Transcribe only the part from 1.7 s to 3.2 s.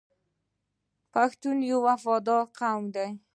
وفادار قوم دی.